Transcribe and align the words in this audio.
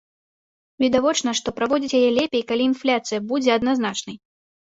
Відавочна, 0.83 1.33
што 1.39 1.53
праводзіць 1.57 1.97
яе 1.99 2.07
лепей, 2.19 2.43
калі 2.53 2.63
інфляцыя 2.71 3.19
будзе 3.33 3.51
адназначнай. 3.59 4.17